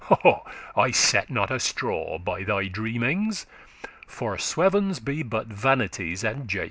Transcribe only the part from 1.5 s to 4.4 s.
a straw by thy dreamings, For